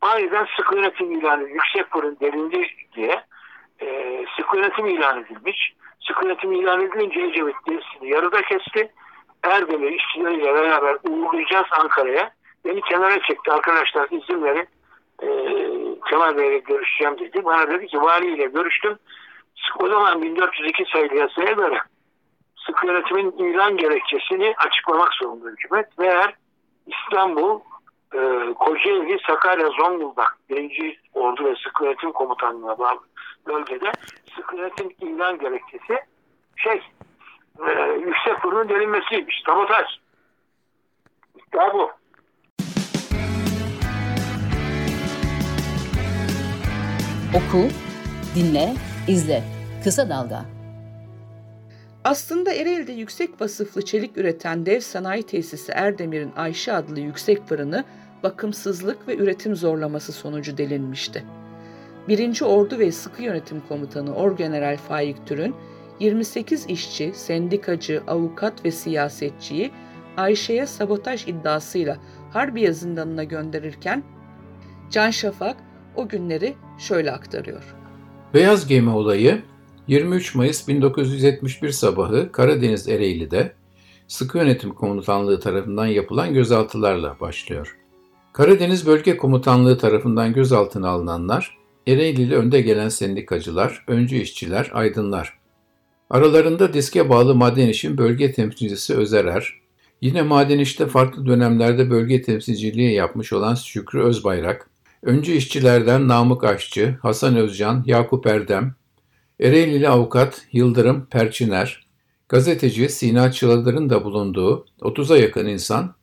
Aniden 0.02 0.46
sıkı 0.56 0.76
yönetim 0.76 1.12
ilanı 1.12 1.48
yüksek 1.48 1.92
fırın 1.92 2.16
delindi 2.20 2.66
diye 2.96 3.24
e, 3.80 4.18
sıkı 4.36 4.56
yönetim 4.56 4.86
ilan 4.86 5.20
edilmiş. 5.20 5.74
Sıkı 6.06 6.26
yönetim 6.26 6.52
ilan 6.52 6.80
edilince 6.80 7.20
Ecevit 7.20 7.56
dizisini 7.66 8.10
yarıda 8.10 8.42
kesti. 8.42 8.92
Erdemir 9.42 9.92
işçileriyle 9.92 10.54
beraber 10.54 10.96
uğurlayacağız 11.08 11.66
Ankara'ya. 11.70 12.30
Beni 12.64 12.80
kenara 12.80 13.22
çekti 13.22 13.52
arkadaşlar 13.52 14.08
izin 14.10 14.44
verin. 14.44 14.68
E, 15.22 15.28
Kemal 16.10 16.36
Bey'le 16.36 16.58
görüşeceğim 16.58 17.18
dedi. 17.18 17.44
Bana 17.44 17.70
dedi 17.70 17.86
ki 17.86 18.00
valiyle 18.00 18.46
görüştüm. 18.46 18.98
O 19.78 19.88
zaman 19.88 20.22
1402 20.22 20.84
sayılı 20.92 21.14
yasaya 21.14 21.52
göre 21.52 21.78
sıkı 22.66 22.86
yönetimin 22.86 23.30
ilan 23.30 23.76
gerekçesini 23.76 24.54
açıklamak 24.66 25.14
zorunda 25.14 25.48
hükümet. 25.48 25.98
Meğer 25.98 26.34
İstanbul, 26.86 27.60
e, 28.14 28.54
Kocaeli, 28.54 29.18
Sakarya, 29.26 29.68
Zonguldak 29.70 30.38
birinci 30.50 30.98
Ordu 31.14 31.44
ve 31.44 31.54
Sıkı 31.56 31.84
Yönetim 31.84 32.12
Komutanlığı'na 32.12 32.78
bağlı 32.78 33.00
bölgede 33.46 33.92
sıkı 34.36 34.56
yönetim 34.56 34.90
ilan 35.00 35.38
gerekçesi 35.38 35.98
şey 36.56 36.82
e, 37.68 37.92
yüksek 38.06 38.42
kurulun 38.42 38.68
delinmesiymiş. 38.68 39.42
Sabotaj. 39.46 39.86
İddia 41.36 41.74
bu. 41.74 41.90
Oku, 47.36 47.68
dinle, 48.34 48.74
izle. 49.08 49.42
Kısa 49.84 50.08
Dalga. 50.08 50.61
Aslında 52.04 52.52
Ereğli'de 52.52 52.92
yüksek 52.92 53.40
vasıflı 53.40 53.82
çelik 53.82 54.16
üreten 54.16 54.66
dev 54.66 54.80
sanayi 54.80 55.22
tesisi 55.22 55.72
Erdemir'in 55.72 56.32
Ayşe 56.36 56.72
adlı 56.72 57.00
yüksek 57.00 57.48
fırını 57.48 57.84
bakımsızlık 58.22 59.08
ve 59.08 59.16
üretim 59.16 59.56
zorlaması 59.56 60.12
sonucu 60.12 60.58
delinmişti. 60.58 61.24
1. 62.08 62.42
Ordu 62.42 62.78
ve 62.78 62.92
Sıkı 62.92 63.22
Yönetim 63.22 63.62
Komutanı 63.68 64.14
Orgeneral 64.14 64.76
Faik 64.76 65.26
Türün 65.26 65.54
28 66.00 66.66
işçi, 66.66 67.12
sendikacı, 67.14 68.02
avukat 68.06 68.64
ve 68.64 68.70
siyasetçiyi 68.70 69.70
Ayşe'ye 70.16 70.66
sabotaj 70.66 71.28
iddiasıyla 71.28 71.98
Harbiye 72.30 72.72
zindanına 72.72 73.24
gönderirken 73.24 74.02
Can 74.90 75.10
Şafak 75.10 75.56
o 75.96 76.08
günleri 76.08 76.54
şöyle 76.78 77.12
aktarıyor. 77.12 77.74
Beyaz 78.34 78.66
gemi 78.66 78.90
olayı 78.90 79.42
23 79.88 80.34
Mayıs 80.34 80.68
1971 80.68 81.70
sabahı 81.70 82.32
Karadeniz 82.32 82.88
Ereğli'de 82.88 83.52
Sıkı 84.08 84.38
Yönetim 84.38 84.74
Komutanlığı 84.74 85.40
tarafından 85.40 85.86
yapılan 85.86 86.34
gözaltılarla 86.34 87.16
başlıyor. 87.20 87.76
Karadeniz 88.32 88.86
Bölge 88.86 89.16
Komutanlığı 89.16 89.78
tarafından 89.78 90.32
gözaltına 90.32 90.88
alınanlar 90.88 91.58
Ereğli'li 91.88 92.36
önde 92.36 92.60
gelen 92.60 92.88
sendikacılar, 92.88 93.84
öncü 93.86 94.16
işçiler, 94.16 94.70
aydınlar. 94.72 95.38
Aralarında 96.10 96.72
diske 96.72 97.08
bağlı 97.08 97.34
maden 97.34 97.68
işin 97.68 97.98
bölge 97.98 98.32
temsilcisi 98.32 98.94
Özerer, 98.94 99.60
yine 100.00 100.22
maden 100.22 100.58
işte 100.58 100.86
farklı 100.86 101.26
dönemlerde 101.26 101.90
bölge 101.90 102.22
temsilciliği 102.22 102.94
yapmış 102.94 103.32
olan 103.32 103.54
Şükrü 103.54 104.02
Özbayrak, 104.02 104.70
öncü 105.02 105.32
işçilerden 105.32 106.08
Namık 106.08 106.44
Aşçı, 106.44 106.98
Hasan 107.02 107.36
Özcan, 107.36 107.82
Yakup 107.86 108.26
Erdem, 108.26 108.74
Ereğlili 109.42 109.88
avukat 109.88 110.46
Yıldırım 110.52 111.06
Perçiner, 111.10 111.86
gazeteci 112.28 112.88
Sina 112.88 113.32
Çıladır'ın 113.32 113.90
da 113.90 114.04
bulunduğu 114.04 114.66
30'a 114.80 115.16
yakın 115.16 115.46
insan 115.46 115.94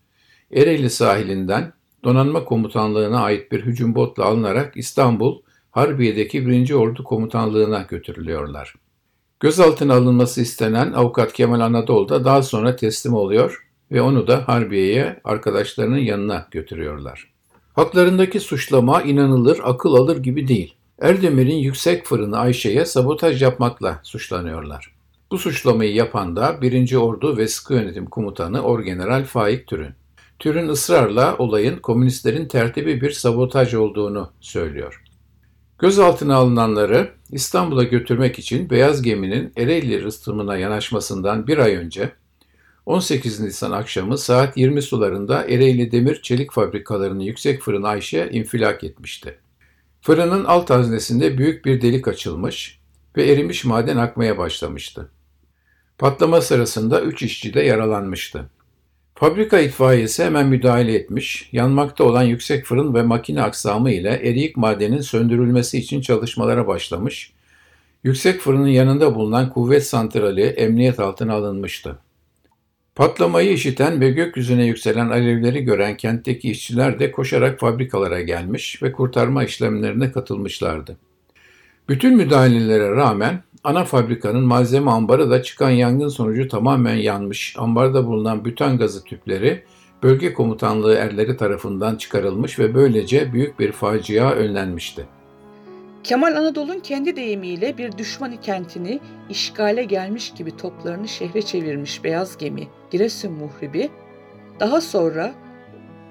Ereğli 0.51 0.89
sahilinden 0.89 1.73
donanma 2.03 2.45
komutanlığına 2.45 3.19
ait 3.19 3.51
bir 3.51 3.61
hücum 3.61 3.95
botla 3.95 4.25
alınarak 4.25 4.77
İstanbul 4.77 5.41
Harbiye'deki 5.71 6.47
1. 6.47 6.71
Ordu 6.71 7.03
Komutanlığı'na 7.03 7.85
götürülüyorlar. 7.89 8.75
Gözaltına 9.39 9.93
alınması 9.93 10.41
istenen 10.41 10.93
avukat 10.93 11.33
Kemal 11.33 11.59
Anadolu 11.59 12.09
da 12.09 12.25
daha 12.25 12.43
sonra 12.43 12.75
teslim 12.75 13.13
oluyor 13.13 13.67
ve 13.91 14.01
onu 14.01 14.27
da 14.27 14.47
Harbiye'ye 14.47 15.19
arkadaşlarının 15.23 15.97
yanına 15.97 16.47
götürüyorlar. 16.51 17.33
Haklarındaki 17.73 18.39
suçlama 18.39 19.01
inanılır, 19.01 19.59
akıl 19.63 19.93
alır 19.93 20.17
gibi 20.17 20.47
değil. 20.47 20.78
Erdemir'in 21.01 21.55
yüksek 21.55 22.05
fırını 22.05 22.37
Ayşe'ye 22.37 22.85
sabotaj 22.85 23.41
yapmakla 23.41 23.99
suçlanıyorlar. 24.03 24.93
Bu 25.31 25.37
suçlamayı 25.37 25.93
yapan 25.93 26.35
da 26.35 26.61
1. 26.61 26.95
Ordu 26.95 27.37
ve 27.37 27.47
Sıkı 27.47 27.73
Yönetim 27.73 28.05
Komutanı 28.05 28.61
Orgeneral 28.61 29.23
Faik 29.23 29.67
Türün. 29.67 29.93
Türün 30.39 30.69
ısrarla 30.69 31.37
olayın 31.37 31.77
komünistlerin 31.77 32.45
tertibi 32.45 33.01
bir 33.01 33.11
sabotaj 33.11 33.73
olduğunu 33.73 34.31
söylüyor. 34.41 35.03
Gözaltına 35.77 36.35
alınanları 36.35 37.09
İstanbul'a 37.31 37.83
götürmek 37.83 38.39
için 38.39 38.69
Beyaz 38.69 39.01
Gemi'nin 39.01 39.53
Ereğli 39.57 40.03
rıstımına 40.03 40.57
yanaşmasından 40.57 41.47
bir 41.47 41.57
ay 41.57 41.75
önce 41.75 42.11
18 42.85 43.39
Nisan 43.39 43.71
akşamı 43.71 44.17
saat 44.17 44.57
20 44.57 44.81
sularında 44.81 45.43
Ereğli 45.43 45.91
Demir 45.91 46.21
Çelik 46.21 46.51
Fabrikalarının 46.51 47.23
yüksek 47.23 47.61
fırın 47.61 47.83
Ayşe 47.83 48.29
infilak 48.31 48.83
etmişti. 48.83 49.37
Fırının 50.01 50.45
alt 50.45 50.69
haznesinde 50.69 51.37
büyük 51.37 51.65
bir 51.65 51.81
delik 51.81 52.07
açılmış 52.07 52.79
ve 53.17 53.31
erimiş 53.31 53.65
maden 53.65 53.97
akmaya 53.97 54.37
başlamıştı. 54.37 55.09
Patlama 55.97 56.41
sırasında 56.41 57.01
3 57.01 57.23
işçi 57.23 57.53
de 57.53 57.61
yaralanmıştı. 57.61 58.49
Fabrika 59.15 59.59
itfaiyesi 59.59 60.23
hemen 60.23 60.47
müdahale 60.47 60.93
etmiş, 60.93 61.49
yanmakta 61.51 62.03
olan 62.03 62.23
yüksek 62.23 62.65
fırın 62.65 62.93
ve 62.93 63.01
makine 63.01 63.41
aksamı 63.41 63.91
ile 63.91 64.09
eriyik 64.09 64.57
madenin 64.57 65.01
söndürülmesi 65.01 65.77
için 65.77 66.01
çalışmalara 66.01 66.67
başlamış, 66.67 67.33
yüksek 68.03 68.41
fırının 68.41 68.67
yanında 68.67 69.15
bulunan 69.15 69.49
kuvvet 69.49 69.85
santrali 69.85 70.41
emniyet 70.43 70.99
altına 70.99 71.33
alınmıştı. 71.33 71.99
Patlamayı 72.99 73.53
işiten 73.53 74.01
ve 74.01 74.11
gökyüzüne 74.11 74.65
yükselen 74.65 75.09
alevleri 75.09 75.63
gören 75.63 75.97
kentteki 75.97 76.51
işçiler 76.51 76.99
de 76.99 77.11
koşarak 77.11 77.59
fabrikalara 77.59 78.21
gelmiş 78.21 78.83
ve 78.83 78.91
kurtarma 78.91 79.43
işlemlerine 79.43 80.11
katılmışlardı. 80.11 80.97
Bütün 81.89 82.15
müdahalelere 82.15 82.91
rağmen 82.91 83.43
ana 83.63 83.85
fabrikanın 83.85 84.43
malzeme 84.43 84.91
ambarı 84.91 85.29
da 85.29 85.43
çıkan 85.43 85.69
yangın 85.69 86.07
sonucu 86.07 86.47
tamamen 86.47 86.95
yanmış. 86.95 87.55
Ambarda 87.57 88.07
bulunan 88.07 88.45
bütan 88.45 88.77
gazı 88.77 89.03
tüpleri 89.03 89.63
bölge 90.03 90.33
komutanlığı 90.33 90.95
erleri 90.95 91.37
tarafından 91.37 91.95
çıkarılmış 91.95 92.59
ve 92.59 92.75
böylece 92.75 93.33
büyük 93.33 93.59
bir 93.59 93.71
facia 93.71 94.31
önlenmişti. 94.31 95.18
Kemal 96.09 96.35
Anadolu'nun 96.35 96.79
kendi 96.79 97.15
deyimiyle 97.15 97.77
bir 97.77 97.97
düşman 97.97 98.35
kentini 98.35 98.99
işgale 99.29 99.83
gelmiş 99.83 100.33
gibi 100.33 100.57
toplarını 100.57 101.07
şehre 101.07 101.41
çevirmiş 101.41 102.03
beyaz 102.03 102.37
gemi 102.37 102.67
Giresun 102.91 103.31
muhribi, 103.31 103.89
daha 104.59 104.81
sonra 104.81 105.31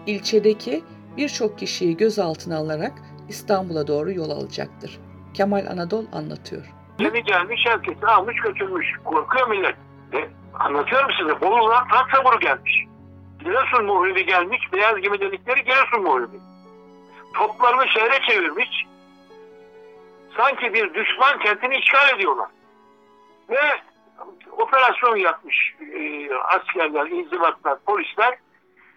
ilçedeki 0.07 0.85
birçok 1.17 1.59
kişiyi 1.59 1.97
gözaltına 1.97 2.57
alarak 2.57 2.93
İstanbul'a 3.29 3.87
doğru 3.87 4.13
yol 4.13 4.31
alacaktır. 4.31 5.01
Kemal 5.35 5.67
Anadol 5.71 6.05
anlatıyor. 6.13 6.67
Gemi 6.99 7.23
gelmiş 7.23 7.61
herkesi 7.67 8.07
almış 8.07 8.37
götürmüş. 8.37 8.87
Korkuyor 9.05 9.49
millet. 9.49 9.77
E, 10.13 10.29
anlatıyorum 10.55 11.11
size. 11.21 11.41
Bolu'dan 11.41 11.89
tat 11.89 12.07
saburu 12.15 12.41
gelmiş. 12.41 12.85
Giresun 13.45 13.85
muhribi 13.85 14.27
gelmiş. 14.27 14.61
Beyaz 14.73 15.01
gemi 15.01 15.21
dedikleri 15.21 15.65
Giresun 15.65 16.03
muhribi. 16.03 16.37
Toplarını 17.35 17.89
şehre 17.89 18.21
çevirmiş. 18.29 18.89
Sanki 20.39 20.75
bir 20.75 20.95
düşman 20.95 21.39
kentini 21.39 21.77
işgal 21.77 22.15
ediyorlar. 22.17 22.49
Ve 23.51 23.61
operasyon 24.51 25.17
yapmış 25.17 25.75
e, 25.95 26.31
askerler, 26.35 27.07
inzibatlar, 27.07 27.79
polisler 27.87 28.39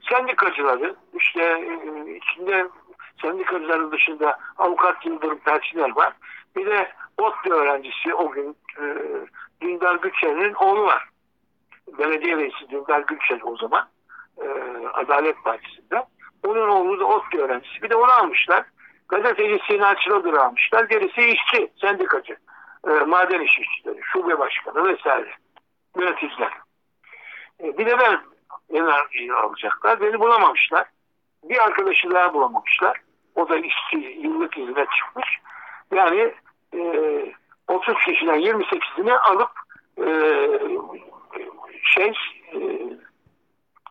sendikacıları 0.10 0.96
işte 1.14 1.44
e, 1.44 2.16
içinde 2.16 2.68
sendikacıların 3.22 3.92
dışında 3.92 4.40
avukat 4.58 5.06
Yıldırım 5.06 5.40
Perçiner 5.40 5.96
var. 5.96 6.14
Bir 6.56 6.66
de 6.66 6.92
ODTÜ 7.18 7.54
öğrencisi 7.54 8.14
o 8.14 8.32
gün 8.32 8.56
e, 8.80 8.84
Dündar 9.62 9.96
Gülçen'in 9.96 10.54
oğlu 10.54 10.84
var. 10.84 11.10
Belediye 11.98 12.38
reisi 12.38 12.70
Dündar 12.70 13.00
Gülçen 13.00 13.40
o 13.44 13.58
zaman 13.58 13.88
e, 14.38 14.48
Adalet 14.94 15.44
Partisi'nde. 15.44 16.06
Onun 16.44 16.70
oğlu 16.70 17.00
da 17.00 17.06
ODTÜ 17.06 17.38
öğrencisi. 17.38 17.82
Bir 17.82 17.90
de 17.90 17.96
onu 17.96 18.12
almışlar. 18.12 18.66
Gazeteci 19.12 19.60
Sinan 19.68 19.96
Çıldır 19.96 20.34
almışlar. 20.34 20.84
Gerisi 20.84 21.22
işçi, 21.22 21.72
sendikacı. 21.82 22.38
E, 22.88 22.90
maden 22.90 23.42
iş 23.42 23.60
işçileri, 23.60 24.00
şube 24.02 24.40
başkanı 24.40 24.84
vesaire. 24.84 25.32
Yöneticiler. 26.00 26.52
E, 27.64 27.78
bir 27.78 27.86
de 27.86 28.00
ben 28.00 28.20
beni 28.74 29.34
alacaklar. 29.34 30.02
Beni 30.02 30.20
bulamamışlar. 30.20 30.88
Bir 31.44 31.64
arkadaşı 31.64 32.12
daha 32.12 32.34
bulamamışlar. 32.34 33.02
O 33.36 33.50
da 33.50 33.58
işçi, 33.58 33.98
yıllık 33.98 34.58
hizmet 34.58 34.88
çıkmış. 34.92 35.40
Yani 35.92 36.34
e, 36.74 36.82
30 37.68 37.96
kişiden 38.06 38.40
28'ini 38.40 39.18
alıp 39.18 39.52
e, 39.98 40.08
şey 41.84 42.14
e, 42.54 42.60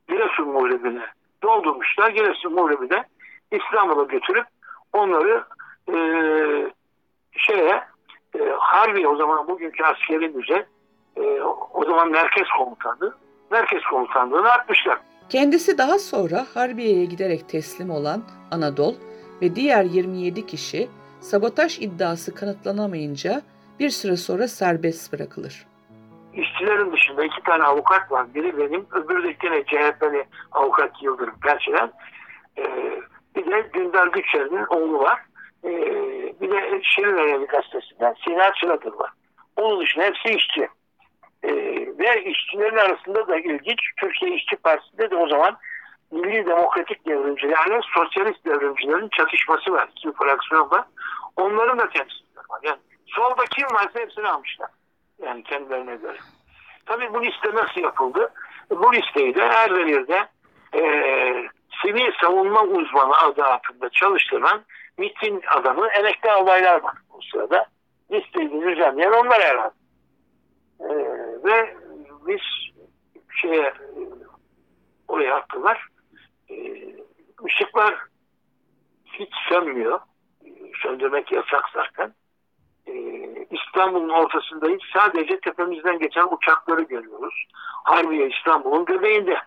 Giresun 0.08 0.48
Muhrebi'ne 0.48 1.06
doldurmuşlar. 1.42 2.10
Giresun 2.10 2.52
Muhrebi'de 2.52 3.04
İstanbul'a 3.50 4.02
götürüp 4.04 4.46
onları 4.92 5.44
e, 5.88 5.96
şeye 7.32 7.82
e, 8.38 8.38
Harbi 8.58 9.08
o 9.08 9.16
zaman 9.16 9.48
bugünkü 9.48 9.84
askeri 9.84 10.28
müze 10.28 10.66
e, 11.16 11.40
o 11.74 11.84
zaman 11.84 12.10
merkez 12.10 12.48
komutanı 12.58 13.14
merkez 13.50 13.82
komutanlığına 13.82 14.52
atmışlar. 14.52 14.98
Kendisi 15.28 15.78
daha 15.78 15.98
sonra 15.98 16.46
Harbiye'ye 16.54 17.04
giderek 17.04 17.48
teslim 17.48 17.90
olan 17.90 18.22
Anadol 18.50 18.94
ve 19.42 19.56
diğer 19.56 19.84
27 19.84 20.46
kişi 20.46 20.88
sabotaj 21.20 21.78
iddiası 21.78 22.34
kanıtlanamayınca 22.34 23.42
bir 23.80 23.90
süre 23.90 24.16
sonra 24.16 24.48
serbest 24.48 25.12
bırakılır. 25.12 25.66
işçilerin 26.34 26.92
dışında 26.92 27.24
iki 27.24 27.42
tane 27.42 27.64
avukat 27.64 28.12
var. 28.12 28.34
Biri 28.34 28.58
benim, 28.58 28.86
öbürü 28.92 29.22
de 29.24 29.36
yine 29.44 29.64
CHP'li 29.64 30.24
avukat 30.52 31.02
Yıldırım 31.02 31.34
Perçelen. 31.42 31.92
E, 32.58 32.64
bir 33.36 33.46
de 33.46 33.72
Dündar 33.72 34.06
Güçer'in 34.06 34.66
oğlu 34.66 34.98
var. 34.98 35.20
E, 35.64 35.70
bir 36.40 36.50
de 36.50 36.80
Şirin 36.82 37.16
Önemli 37.16 37.46
Gazetesi'nden 37.46 38.14
Sinan 38.24 38.52
Çıratır 38.52 38.92
var. 38.92 39.10
Onun 39.56 39.80
dışında 39.80 40.04
hepsi 40.04 40.28
işçi. 40.28 40.68
E, 41.42 41.50
ve 41.98 42.24
işçilerin 42.24 42.76
arasında 42.76 43.28
da 43.28 43.36
ilginç 43.36 43.80
Türkiye 44.00 44.34
İşçi 44.34 44.56
Partisi'nde 44.56 45.10
de 45.10 45.16
o 45.16 45.28
zaman 45.28 45.58
Milli 46.10 46.46
Demokratik 46.46 47.06
Devrimcilerle 47.06 47.80
Sosyalist 47.94 48.44
Devrimcilerin 48.44 49.08
çatışması 49.08 49.72
var. 49.72 49.88
İki 49.96 50.12
fraksiyon 50.12 50.70
var. 50.70 50.84
Onların 51.36 51.78
da 51.78 51.88
temsilcileri 51.88 52.44
var. 52.50 52.60
Yani 52.62 52.78
solda 53.06 53.44
kim 53.44 53.66
varsa 53.74 54.00
hepsini 54.00 54.28
almışlar. 54.28 54.70
Yani 55.22 55.42
kendilerine 55.42 55.96
göre. 55.96 56.18
Tabii 56.86 57.14
bu 57.14 57.24
liste 57.24 57.54
nasıl 57.54 57.80
yapıldı? 57.80 58.32
Bu 58.70 58.92
listeyi 58.92 59.34
de 59.34 59.48
her 59.48 59.70
yerde 59.70 60.28
e, 60.74 60.82
sivil 61.82 62.12
savunma 62.20 62.62
uzmanı 62.62 63.16
adı 63.16 63.44
altında 63.44 63.90
çalıştıran 63.90 64.64
MİT'in 64.98 65.42
adamı 65.56 65.88
emekli 65.88 66.30
alaylar 66.30 66.82
var 66.82 66.94
bu 67.12 67.22
sırada. 67.22 67.66
Listeyi 68.10 68.50
düzenleyen 68.50 69.12
onlar 69.12 69.42
herhalde. 69.42 69.74
E, 70.80 70.88
ve 71.44 71.76
biz 72.26 72.40
şeye 73.40 73.74
oraya 75.08 75.36
attılar. 75.36 75.86
E, 76.50 76.54
ışıklar 77.44 77.94
hiç 79.12 79.30
sönmüyor. 79.48 80.00
Söndürmek 80.82 81.32
yasak 81.32 81.64
zaten. 81.74 82.14
E, 82.86 82.94
İstanbul'un 83.50 84.08
ortasındayız. 84.08 84.82
Sadece 84.92 85.40
tepemizden 85.40 85.98
geçen 85.98 86.26
uçakları 86.36 86.82
görüyoruz. 86.82 87.46
Harbiye 87.84 88.28
İstanbul'un 88.28 88.84
göbeğinde. 88.84 89.38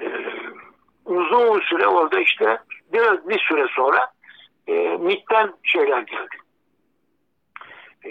E, 0.00 0.06
uzun 1.04 1.60
süre 1.60 1.86
orada 1.86 2.20
işte 2.20 2.58
biraz 2.92 3.28
bir 3.28 3.38
süre 3.38 3.66
sonra 3.76 4.12
e, 4.66 4.72
MİT'ten 5.00 5.52
şeyler 5.62 6.00
geldi. 6.00 6.36
E, 8.04 8.10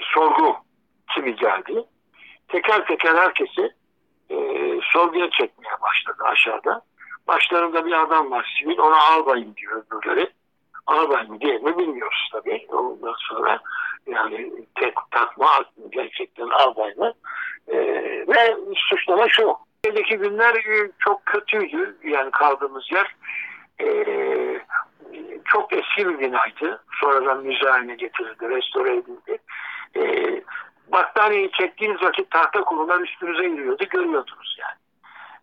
sorgu 0.00 0.56
kimi 1.14 1.36
geldi. 1.36 1.84
Teker 2.48 2.86
teker 2.86 3.14
herkesi 3.14 3.70
e, 4.30 4.36
sorguya 4.92 5.30
çekmeye 5.30 5.74
başladı 5.80 6.22
aşağıda. 6.24 6.82
Başlarında 7.28 7.86
bir 7.86 8.02
adam 8.02 8.30
var 8.30 8.56
sivil 8.58 8.78
ona 8.78 8.98
albayım 8.98 9.56
diyor 9.56 9.82
öbürleri. 9.90 10.30
Albay 10.86 11.26
mı 11.26 11.40
değil 11.40 11.60
mi 11.62 11.78
bilmiyoruz 11.78 12.28
tabii. 12.32 12.66
Ondan 12.72 13.14
sonra 13.18 13.60
yani 14.06 14.52
tek 14.74 14.94
takma 15.10 15.64
gerçekten 15.90 16.48
albay 16.48 16.94
mı? 16.94 17.12
E, 17.68 17.76
ve 18.28 18.56
suçlama 18.76 19.28
şu. 19.28 19.56
Önceki 19.84 20.16
günler 20.16 20.54
e, 20.54 20.90
çok 20.98 21.26
kötüydü 21.26 21.96
yani 22.04 22.30
kaldığımız 22.30 22.84
yer. 22.92 23.16
E, 23.80 24.06
çok 25.44 25.72
eski 25.72 26.08
bir 26.08 26.18
binaydı. 26.18 26.82
Sonradan 27.00 27.42
müze 27.44 27.68
haline 27.68 27.94
getirildi, 27.94 28.48
restore 28.48 28.96
edildi. 28.96 29.38
E, 29.96 30.02
battaniyeyi 30.92 31.50
çektiğiniz 31.50 32.02
vakit 32.02 32.30
tahta 32.30 32.64
kurular 32.64 33.00
üstünüze 33.00 33.44
yürüyordu, 33.44 33.84
görüyordunuz 33.90 34.58
yani. 34.60 34.78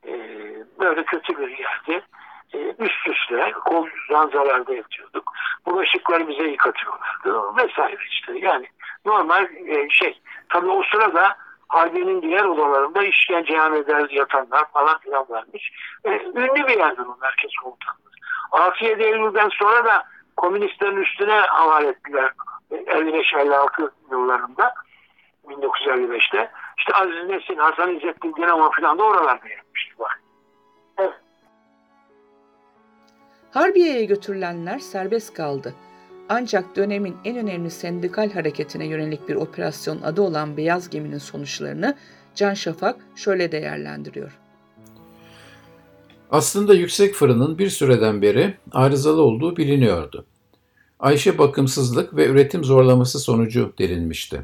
E, 0.07 0.13
böyle 0.79 1.03
kötü 1.03 1.37
bir 1.37 1.57
yerdi. 1.57 2.05
Üst 2.79 3.07
üste 3.07 3.51
kol 3.51 3.87
ranzalarda 4.09 4.73
yatıyorduk. 4.73 5.33
Bulaşıkları 5.65 6.27
bize 6.27 6.43
yıkatıyorlardı 6.43 7.57
vesaire 7.57 8.01
işte. 8.09 8.33
Yani 8.39 8.65
normal 9.05 9.47
şey. 9.89 10.21
Tabii 10.49 10.69
o 10.69 10.83
sırada 10.91 11.37
Harbiye'nin 11.71 12.21
diğer 12.21 12.43
odalarında 12.43 13.03
işkencehaneler 13.03 14.09
yatanlar 14.09 14.71
falan 14.73 14.99
filan 14.99 15.25
varmış. 15.29 15.71
E, 16.03 16.09
ünlü 16.09 16.67
bir 16.67 16.77
yerdir 16.77 17.05
o 17.05 17.17
merkez 17.21 17.51
komutanlığı. 17.63 18.11
6-7 18.51 19.03
Eylül'den 19.03 19.49
sonra 19.49 19.85
da 19.85 20.03
komünistlerin 20.37 20.97
üstüne 20.97 21.33
havale 21.33 21.87
ettiler 21.87 22.31
55-56 22.71 23.91
yıllarında 24.11 24.73
1955'te. 25.47 26.51
İşte 26.77 26.93
Aziz 26.93 27.29
Nesin, 27.29 27.55
Hasan 27.55 27.95
İzzettin 27.95 28.35
Dinamo 28.35 28.71
falan 28.71 28.99
da 28.99 29.03
oralarda 29.03 29.49
yapmıştı. 29.49 29.95
Bak. 29.99 30.21
Evet. 30.97 31.13
Harbiye'ye 33.53 34.05
götürülenler 34.05 34.79
serbest 34.79 35.33
kaldı. 35.33 35.75
Ancak 36.29 36.75
dönemin 36.75 37.15
en 37.25 37.37
önemli 37.37 37.71
sendikal 37.71 38.31
hareketine 38.31 38.85
yönelik 38.85 39.29
bir 39.29 39.35
operasyon 39.35 40.01
adı 40.01 40.21
olan 40.21 40.57
Beyaz 40.57 40.89
Gemi'nin 40.89 41.17
sonuçlarını 41.17 41.97
Can 42.35 42.53
Şafak 42.53 42.95
şöyle 43.15 43.51
değerlendiriyor. 43.51 44.37
Aslında 46.31 46.73
yüksek 46.73 47.15
fırının 47.15 47.57
bir 47.57 47.69
süreden 47.69 48.21
beri 48.21 48.57
arızalı 48.71 49.21
olduğu 49.21 49.57
biliniyordu. 49.57 50.25
Ayşe 50.99 51.37
bakımsızlık 51.37 52.15
ve 52.15 52.27
üretim 52.27 52.63
zorlaması 52.63 53.19
sonucu 53.19 53.73
delinmişti. 53.79 54.41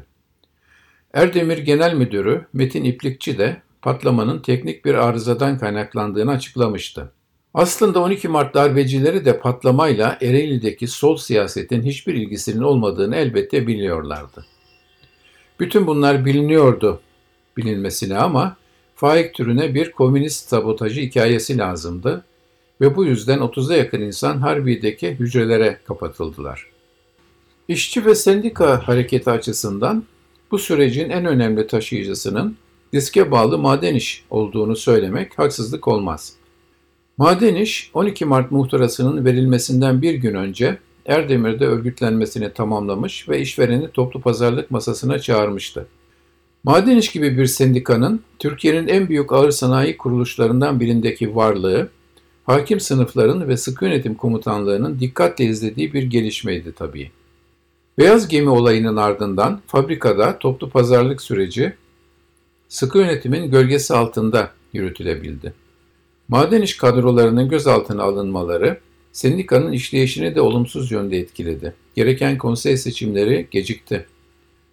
Erdemir 1.12 1.58
Genel 1.58 1.94
Müdürü 1.94 2.46
Metin 2.52 2.84
İplikçi 2.84 3.38
de 3.38 3.62
patlamanın 3.82 4.40
teknik 4.40 4.84
bir 4.84 4.94
arızadan 4.94 5.58
kaynaklandığını 5.58 6.30
açıklamıştı. 6.30 7.12
Aslında 7.54 8.02
12 8.02 8.28
Mart 8.28 8.54
darbecileri 8.54 9.24
de 9.24 9.38
patlamayla 9.38 10.18
Ereğli'deki 10.20 10.86
sol 10.86 11.16
siyasetin 11.16 11.82
hiçbir 11.82 12.14
ilgisinin 12.14 12.62
olmadığını 12.62 13.16
elbette 13.16 13.66
biliyorlardı. 13.66 14.46
Bütün 15.60 15.86
bunlar 15.86 16.24
biliniyordu 16.24 17.00
bilinmesine 17.56 18.18
ama 18.18 18.56
faik 18.94 19.34
türüne 19.34 19.74
bir 19.74 19.92
komünist 19.92 20.48
sabotajı 20.48 21.00
hikayesi 21.00 21.58
lazımdı 21.58 22.24
ve 22.80 22.96
bu 22.96 23.04
yüzden 23.04 23.38
30'a 23.38 23.76
yakın 23.76 24.00
insan 24.00 24.38
Harbiye'deki 24.38 25.10
hücrelere 25.10 25.80
kapatıldılar. 25.84 26.66
İşçi 27.68 28.04
ve 28.04 28.14
sendika 28.14 28.88
hareketi 28.88 29.30
açısından 29.30 30.04
bu 30.50 30.58
sürecin 30.58 31.10
en 31.10 31.24
önemli 31.24 31.66
taşıyıcısının 31.66 32.56
diske 32.92 33.30
bağlı 33.30 33.58
maden 33.58 33.94
iş 33.94 34.24
olduğunu 34.30 34.76
söylemek 34.76 35.38
haksızlık 35.38 35.88
olmaz. 35.88 36.37
Maden 37.18 37.54
iş 37.54 37.90
12 37.94 38.24
Mart 38.24 38.50
muhtırasının 38.50 39.24
verilmesinden 39.24 40.02
bir 40.02 40.14
gün 40.14 40.34
önce 40.34 40.78
Erdemir'de 41.06 41.66
örgütlenmesini 41.66 42.52
tamamlamış 42.52 43.28
ve 43.28 43.40
işvereni 43.40 43.90
toplu 43.90 44.20
pazarlık 44.20 44.70
masasına 44.70 45.18
çağırmıştı. 45.18 45.86
Maden 46.64 46.96
iş 46.96 47.12
gibi 47.12 47.38
bir 47.38 47.46
sendikanın 47.46 48.20
Türkiye'nin 48.38 48.88
en 48.88 49.08
büyük 49.08 49.32
ağır 49.32 49.50
sanayi 49.50 49.96
kuruluşlarından 49.96 50.80
birindeki 50.80 51.36
varlığı, 51.36 51.88
hakim 52.46 52.80
sınıfların 52.80 53.48
ve 53.48 53.56
sıkı 53.56 53.84
yönetim 53.84 54.14
komutanlığının 54.14 55.00
dikkatle 55.00 55.44
izlediği 55.44 55.92
bir 55.92 56.02
gelişmeydi 56.02 56.72
tabii. 56.72 57.10
Beyaz 57.98 58.28
gemi 58.28 58.50
olayının 58.50 58.96
ardından 58.96 59.60
fabrikada 59.66 60.38
toplu 60.38 60.70
pazarlık 60.70 61.22
süreci 61.22 61.72
sıkı 62.68 62.98
yönetimin 62.98 63.50
gölgesi 63.50 63.94
altında 63.94 64.50
yürütülebildi. 64.72 65.52
Maden 66.28 66.62
iş 66.62 66.76
kadrolarının 66.76 67.48
gözaltına 67.48 68.02
alınmaları 68.02 68.78
sendikanın 69.12 69.72
işleyişini 69.72 70.34
de 70.34 70.40
olumsuz 70.40 70.92
yönde 70.92 71.18
etkiledi. 71.18 71.74
Gereken 71.94 72.38
konsey 72.38 72.76
seçimleri 72.76 73.46
gecikti. 73.50 74.06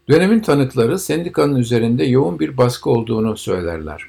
Dönemin 0.09 0.39
tanıkları 0.39 0.99
sendikanın 0.99 1.55
üzerinde 1.55 2.05
yoğun 2.05 2.39
bir 2.39 2.57
baskı 2.57 2.89
olduğunu 2.89 3.37
söylerler. 3.37 4.01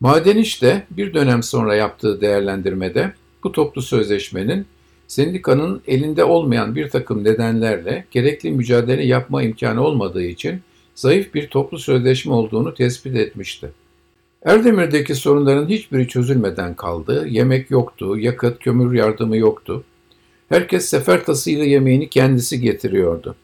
Maden 0.00 0.36
iş 0.36 0.62
de 0.62 0.82
bir 0.90 1.14
dönem 1.14 1.42
sonra 1.42 1.74
yaptığı 1.74 2.20
değerlendirmede 2.20 3.12
bu 3.44 3.52
toplu 3.52 3.82
sözleşmenin 3.82 4.66
sendikanın 5.08 5.82
elinde 5.86 6.24
olmayan 6.24 6.74
bir 6.74 6.88
takım 6.88 7.24
nedenlerle 7.24 8.04
gerekli 8.10 8.50
mücadele 8.50 9.06
yapma 9.06 9.42
imkanı 9.42 9.82
olmadığı 9.82 10.24
için 10.24 10.60
zayıf 10.94 11.34
bir 11.34 11.48
toplu 11.48 11.78
sözleşme 11.78 12.32
olduğunu 12.32 12.74
tespit 12.74 13.16
etmişti. 13.16 13.70
Erdemir'deki 14.44 15.14
sorunların 15.14 15.68
hiçbiri 15.68 16.08
çözülmeden 16.08 16.74
kaldı. 16.74 17.26
Yemek 17.28 17.70
yoktu, 17.70 18.18
yakıt, 18.18 18.58
kömür 18.58 18.92
yardımı 18.92 19.36
yoktu. 19.36 19.84
Herkes 20.48 20.84
sefer 20.84 21.24
tasıyla 21.24 21.64
yemeğini 21.64 22.08
kendisi 22.08 22.60
getiriyordu. 22.60 23.36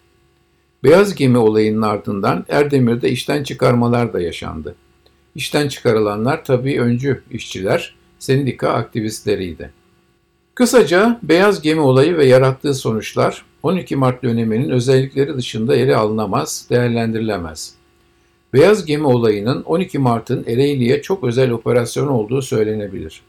Beyaz 0.85 1.15
gemi 1.15 1.39
olayının 1.39 1.83
ardından 1.83 2.45
Erdemir'de 2.49 3.11
işten 3.11 3.43
çıkarmalar 3.43 4.13
da 4.13 4.21
yaşandı. 4.21 4.75
İşten 5.35 5.69
çıkarılanlar 5.69 6.45
tabii 6.45 6.81
öncü 6.81 7.23
işçiler, 7.31 7.97
sendika 8.19 8.71
aktivistleriydi. 8.71 9.71
Kısaca 10.55 11.21
beyaz 11.23 11.63
gemi 11.63 11.81
olayı 11.81 12.17
ve 12.19 12.27
yarattığı 12.27 12.75
sonuçlar 12.75 13.45
12 13.63 13.97
Mart 13.97 14.23
döneminin 14.23 14.71
özellikleri 14.71 15.37
dışında 15.37 15.77
ele 15.77 15.97
alınamaz, 15.97 16.67
değerlendirilemez. 16.71 17.80
Beyaz 18.53 18.85
gemi 18.85 19.07
olayının 19.07 19.63
12 19.63 19.99
Mart'ın 19.99 20.45
Ereğli'ye 20.47 21.03
çok 21.03 21.25
özel 21.25 21.51
operasyon 21.51 22.07
olduğu 22.07 22.43
söylenebilir. 22.43 23.23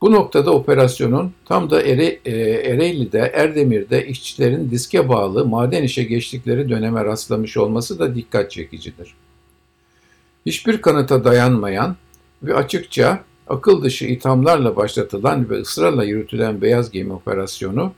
Bu 0.00 0.12
noktada 0.12 0.50
operasyonun 0.50 1.32
tam 1.44 1.70
da 1.70 1.82
Ere, 1.82 2.18
e, 2.24 2.30
Ereğli'de, 2.40 3.32
Erdemir'de 3.34 4.06
işçilerin 4.06 4.70
diske 4.70 5.08
bağlı 5.08 5.46
maden 5.46 5.82
işe 5.82 6.04
geçtikleri 6.04 6.68
döneme 6.68 7.04
rastlamış 7.04 7.56
olması 7.56 7.98
da 7.98 8.14
dikkat 8.14 8.50
çekicidir. 8.50 9.14
Hiçbir 10.46 10.82
kanıta 10.82 11.24
dayanmayan 11.24 11.96
ve 12.42 12.54
açıkça 12.54 13.24
akıl 13.48 13.82
dışı 13.82 14.04
ithamlarla 14.04 14.76
başlatılan 14.76 15.50
ve 15.50 15.60
ısrarla 15.60 16.04
yürütülen 16.04 16.62
Beyaz 16.62 16.90
Gemi 16.90 17.12
operasyonu 17.12 17.92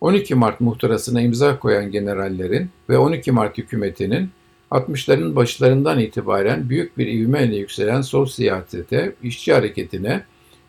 12 0.00 0.34
Mart 0.34 0.60
muhtırasına 0.60 1.20
imza 1.20 1.58
koyan 1.58 1.90
generallerin 1.90 2.70
ve 2.88 2.98
12 2.98 3.32
Mart 3.32 3.58
hükümetinin 3.58 4.30
60'ların 4.70 5.36
başlarından 5.36 5.98
itibaren 5.98 6.68
büyük 6.68 6.98
bir 6.98 7.06
ivmeyle 7.06 7.56
yükselen 7.56 8.00
sol 8.00 8.26
siyasete, 8.26 9.12
işçi 9.22 9.52
hareketine 9.52 10.22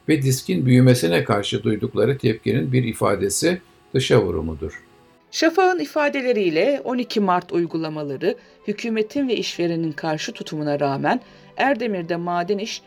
ve 0.10 0.22
diskin 0.22 0.66
büyümesine 0.66 1.24
karşı 1.24 1.64
duydukları 1.64 2.18
tepkinin 2.18 2.72
bir 2.72 2.84
ifadesi 2.84 3.62
dışa 3.94 4.22
vurumudur. 4.22 4.84
Şafak'ın 5.32 5.80
ifadeleriyle 5.80 6.82
12 6.84 7.20
Mart 7.20 7.52
uygulamaları 7.52 8.36
hükümetin 8.68 9.28
ve 9.28 9.36
işverenin 9.36 9.92
karşı 9.92 10.32
tutumuna 10.32 10.80
rağmen 10.80 11.22
Erdemir'de 11.58 12.16
maden 12.16 12.58
iş 12.58 12.82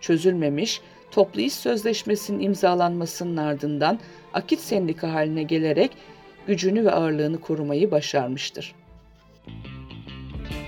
çözülmemiş, 0.00 0.80
toplu 1.10 1.40
iş 1.40 1.52
sözleşmesinin 1.52 2.40
imzalanmasının 2.40 3.36
ardından 3.36 3.98
akit 4.34 4.60
sendika 4.60 5.12
haline 5.12 5.42
gelerek 5.42 5.90
gücünü 6.46 6.84
ve 6.84 6.90
ağırlığını 6.90 7.40
korumayı 7.40 7.90
başarmıştır. 7.90 8.74